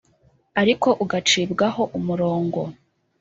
ariko 0.61 0.87
ugacibwaho 1.03 1.83
umurongo. 1.97 2.61